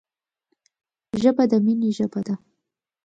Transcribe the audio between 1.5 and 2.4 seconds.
د مینې ژبه ده